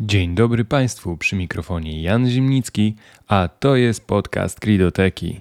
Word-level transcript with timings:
Dzień 0.00 0.34
dobry 0.34 0.64
Państwu, 0.64 1.16
przy 1.16 1.36
mikrofonie 1.36 2.02
Jan 2.02 2.28
Zimnicki, 2.28 2.96
a 3.28 3.48
to 3.48 3.76
jest 3.76 4.06
podcast 4.06 4.60
Kridoteki. 4.60 5.40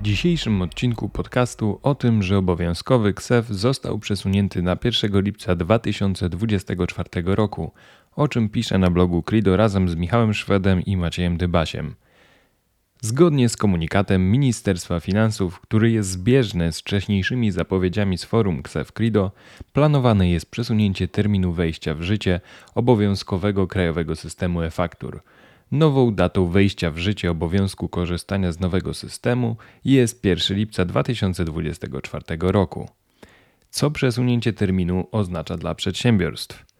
W 0.00 0.08
dzisiejszym 0.08 0.62
odcinku 0.62 1.08
podcastu 1.08 1.80
o 1.82 1.94
tym, 1.94 2.22
że 2.22 2.38
obowiązkowy 2.38 3.14
KSEF 3.14 3.48
został 3.48 3.98
przesunięty 3.98 4.62
na 4.62 4.76
1 4.84 5.22
lipca 5.22 5.56
2024 5.56 7.08
roku, 7.24 7.72
o 8.16 8.28
czym 8.28 8.48
piszę 8.48 8.78
na 8.78 8.90
blogu 8.90 9.22
Krido 9.22 9.56
razem 9.56 9.88
z 9.88 9.94
Michałem 9.96 10.34
Szwedem 10.34 10.80
i 10.80 10.96
Maciejem 10.96 11.36
Dybasiem. 11.36 11.94
Zgodnie 13.00 13.48
z 13.48 13.56
komunikatem 13.56 14.30
Ministerstwa 14.30 15.00
Finansów, 15.00 15.60
który 15.60 15.90
jest 15.90 16.10
zbieżny 16.10 16.72
z 16.72 16.80
wcześniejszymi 16.80 17.50
zapowiedziami 17.50 18.18
z 18.18 18.24
forum 18.24 18.62
KSEF 18.62 18.92
Krido, 18.92 19.32
planowane 19.72 20.30
jest 20.30 20.50
przesunięcie 20.50 21.08
terminu 21.08 21.52
wejścia 21.52 21.94
w 21.94 22.02
życie 22.02 22.40
obowiązkowego 22.74 23.66
krajowego 23.66 24.16
systemu 24.16 24.62
e-faktur– 24.62 25.20
Nową 25.72 26.14
datą 26.14 26.48
wejścia 26.48 26.90
w 26.90 26.98
życie 26.98 27.30
obowiązku 27.30 27.88
korzystania 27.88 28.52
z 28.52 28.60
nowego 28.60 28.94
systemu 28.94 29.56
jest 29.84 30.24
1 30.24 30.56
lipca 30.56 30.84
2024 30.84 32.24
roku. 32.40 32.88
Co 33.70 33.90
przesunięcie 33.90 34.52
terminu 34.52 35.06
oznacza 35.12 35.56
dla 35.56 35.74
przedsiębiorstw? 35.74 36.75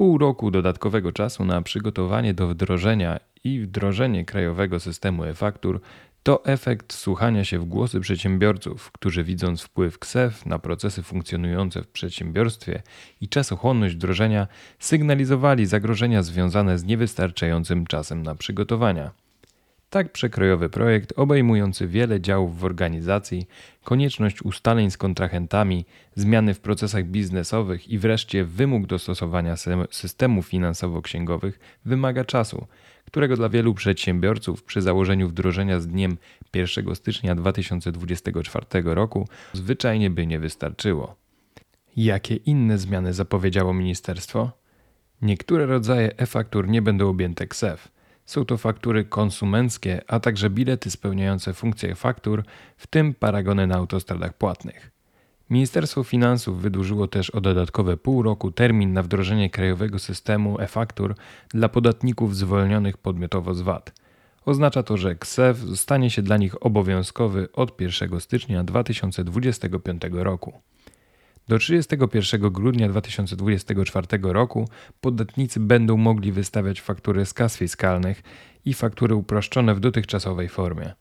Pół 0.00 0.18
roku 0.18 0.50
dodatkowego 0.50 1.12
czasu 1.12 1.44
na 1.44 1.62
przygotowanie 1.62 2.34
do 2.34 2.48
wdrożenia 2.48 3.20
i 3.44 3.60
wdrożenie 3.60 4.24
krajowego 4.24 4.80
systemu 4.80 5.24
e-faktur 5.24 5.80
to 6.22 6.44
efekt 6.44 6.92
słuchania 6.92 7.44
się 7.44 7.58
w 7.58 7.64
głosy 7.64 8.00
przedsiębiorców, 8.00 8.92
którzy 8.92 9.24
widząc 9.24 9.62
wpływ 9.62 9.98
KSEF 9.98 10.46
na 10.46 10.58
procesy 10.58 11.02
funkcjonujące 11.02 11.82
w 11.82 11.88
przedsiębiorstwie 11.88 12.82
i 13.20 13.28
czasochłonność 13.28 13.94
wdrożenia, 13.94 14.46
sygnalizowali 14.78 15.66
zagrożenia 15.66 16.22
związane 16.22 16.78
z 16.78 16.84
niewystarczającym 16.84 17.86
czasem 17.86 18.22
na 18.22 18.34
przygotowania. 18.34 19.10
Tak 19.90 20.12
przekrojowy 20.12 20.68
projekt 20.68 21.12
obejmujący 21.16 21.88
wiele 21.88 22.20
działów 22.20 22.58
w 22.58 22.64
organizacji, 22.64 23.46
konieczność 23.84 24.42
ustaleń 24.42 24.90
z 24.90 24.96
kontrahentami, 24.96 25.84
zmiany 26.14 26.54
w 26.54 26.60
procesach 26.60 27.04
biznesowych 27.04 27.88
i 27.88 27.98
wreszcie 27.98 28.44
wymóg 28.44 28.86
dostosowania 28.86 29.54
systemów 29.90 30.48
finansowo-księgowych 30.48 31.58
wymaga 31.84 32.24
czasu, 32.24 32.66
którego 33.06 33.36
dla 33.36 33.48
wielu 33.48 33.74
przedsiębiorców 33.74 34.64
przy 34.64 34.82
założeniu 34.82 35.28
wdrożenia 35.28 35.80
z 35.80 35.86
dniem 35.86 36.16
1 36.54 36.94
stycznia 36.94 37.34
2024 37.34 38.66
roku 38.84 39.28
zwyczajnie 39.52 40.10
by 40.10 40.26
nie 40.26 40.38
wystarczyło. 40.38 41.16
Jakie 41.96 42.36
inne 42.36 42.78
zmiany 42.78 43.14
zapowiedziało 43.14 43.74
ministerstwo? 43.74 44.50
Niektóre 45.22 45.66
rodzaje 45.66 46.16
e-faktur 46.16 46.68
nie 46.68 46.82
będą 46.82 47.08
objęte 47.08 47.46
KSEF– 47.46 47.88
są 48.30 48.44
to 48.44 48.56
faktury 48.56 49.04
konsumenckie, 49.04 50.02
a 50.08 50.20
także 50.20 50.50
bilety 50.50 50.90
spełniające 50.90 51.54
funkcje 51.54 51.94
faktur, 51.94 52.44
w 52.76 52.86
tym 52.86 53.14
paragony 53.14 53.66
na 53.66 53.74
autostradach 53.74 54.34
płatnych. 54.34 54.90
Ministerstwo 55.50 56.04
Finansów 56.04 56.62
wydłużyło 56.62 57.08
też 57.08 57.30
o 57.30 57.40
dodatkowe 57.40 57.96
pół 57.96 58.22
roku 58.22 58.50
termin 58.50 58.92
na 58.92 59.02
wdrożenie 59.02 59.50
krajowego 59.50 59.98
systemu 59.98 60.60
e-faktur 60.60 61.14
dla 61.48 61.68
podatników 61.68 62.36
zwolnionych 62.36 62.98
podmiotowo 62.98 63.54
z 63.54 63.60
VAT. 63.60 63.92
Oznacza 64.44 64.82
to, 64.82 64.96
że 64.96 65.14
KSEF 65.14 65.58
stanie 65.74 66.10
się 66.10 66.22
dla 66.22 66.36
nich 66.36 66.66
obowiązkowy 66.66 67.48
od 67.52 67.80
1 67.80 68.20
stycznia 68.20 68.64
2025 68.64 70.02
roku. 70.12 70.60
Do 71.48 71.58
31 71.58 72.40
grudnia 72.40 72.88
2024 72.88 74.06
roku 74.22 74.68
podatnicy 75.00 75.60
będą 75.60 75.96
mogli 75.96 76.32
wystawiać 76.32 76.80
faktury 76.80 77.26
z 77.26 77.34
kas 77.34 77.56
fiskalnych 77.56 78.22
i 78.64 78.74
faktury 78.74 79.14
uproszczone 79.14 79.74
w 79.74 79.80
dotychczasowej 79.80 80.48
formie. 80.48 80.92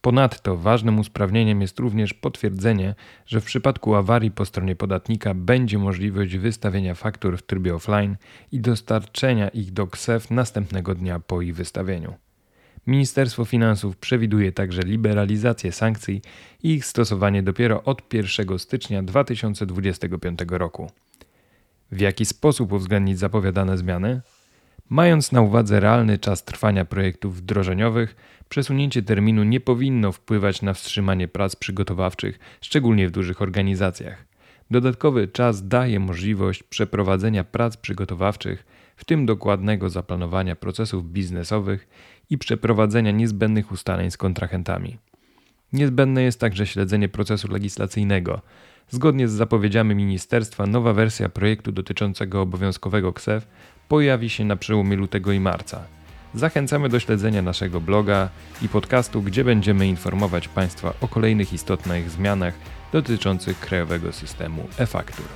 Ponadto 0.00 0.56
ważnym 0.56 0.98
usprawnieniem 0.98 1.60
jest 1.60 1.78
również 1.78 2.14
potwierdzenie, 2.14 2.94
że 3.26 3.40
w 3.40 3.44
przypadku 3.44 3.94
awarii 3.94 4.30
po 4.30 4.44
stronie 4.44 4.76
podatnika 4.76 5.34
będzie 5.34 5.78
możliwość 5.78 6.36
wystawienia 6.36 6.94
faktur 6.94 7.38
w 7.38 7.42
trybie 7.42 7.74
offline 7.74 8.16
i 8.52 8.60
dostarczenia 8.60 9.48
ich 9.48 9.72
do 9.72 9.86
KSEF 9.86 10.30
następnego 10.30 10.94
dnia 10.94 11.20
po 11.20 11.42
ich 11.42 11.54
wystawieniu. 11.54 12.14
Ministerstwo 12.90 13.44
Finansów 13.44 13.96
przewiduje 13.96 14.52
także 14.52 14.82
liberalizację 14.82 15.72
sankcji 15.72 16.22
i 16.62 16.74
ich 16.74 16.84
stosowanie 16.84 17.42
dopiero 17.42 17.82
od 17.84 18.14
1 18.14 18.58
stycznia 18.58 19.02
2025 19.02 20.38
roku. 20.48 20.90
W 21.92 22.00
jaki 22.00 22.26
sposób 22.26 22.72
uwzględnić 22.72 23.18
zapowiadane 23.18 23.78
zmiany? 23.78 24.20
Mając 24.88 25.32
na 25.32 25.40
uwadze 25.40 25.80
realny 25.80 26.18
czas 26.18 26.44
trwania 26.44 26.84
projektów 26.84 27.36
wdrożeniowych, 27.36 28.16
przesunięcie 28.48 29.02
terminu 29.02 29.44
nie 29.44 29.60
powinno 29.60 30.12
wpływać 30.12 30.62
na 30.62 30.74
wstrzymanie 30.74 31.28
prac 31.28 31.56
przygotowawczych, 31.56 32.38
szczególnie 32.60 33.08
w 33.08 33.10
dużych 33.10 33.42
organizacjach. 33.42 34.29
Dodatkowy 34.70 35.28
czas 35.28 35.68
daje 35.68 36.00
możliwość 36.00 36.62
przeprowadzenia 36.62 37.44
prac 37.44 37.76
przygotowawczych, 37.76 38.66
w 38.96 39.04
tym 39.04 39.26
dokładnego 39.26 39.90
zaplanowania 39.90 40.56
procesów 40.56 41.12
biznesowych 41.12 41.88
i 42.30 42.38
przeprowadzenia 42.38 43.10
niezbędnych 43.10 43.72
ustaleń 43.72 44.10
z 44.10 44.16
kontrahentami. 44.16 44.98
Niezbędne 45.72 46.22
jest 46.22 46.40
także 46.40 46.66
śledzenie 46.66 47.08
procesu 47.08 47.52
legislacyjnego. 47.52 48.40
Zgodnie 48.88 49.28
z 49.28 49.32
zapowiedziami 49.32 49.94
ministerstwa, 49.94 50.66
nowa 50.66 50.92
wersja 50.92 51.28
projektu 51.28 51.72
dotyczącego 51.72 52.42
obowiązkowego 52.42 53.12
KSEF 53.12 53.46
pojawi 53.88 54.30
się 54.30 54.44
na 54.44 54.56
przełomie 54.56 54.96
lutego 54.96 55.32
i 55.32 55.40
marca. 55.40 55.99
Zachęcamy 56.34 56.88
do 56.88 57.00
śledzenia 57.00 57.42
naszego 57.42 57.80
bloga 57.80 58.28
i 58.62 58.68
podcastu, 58.68 59.22
gdzie 59.22 59.44
będziemy 59.44 59.86
informować 59.86 60.48
Państwa 60.48 60.92
o 61.00 61.08
kolejnych 61.08 61.52
istotnych 61.52 62.10
zmianach 62.10 62.54
dotyczących 62.92 63.60
krajowego 63.60 64.12
systemu 64.12 64.68
e-faktur. 64.78 65.26